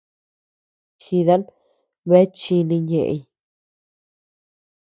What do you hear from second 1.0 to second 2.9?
Chidan bea chíni